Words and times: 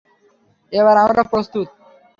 এবার 0.73 0.95
আমরা 0.97 1.23
প্রস্তুত। 1.31 1.67